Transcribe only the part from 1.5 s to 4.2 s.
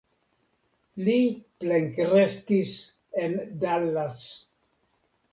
plenkreskis en Dallas.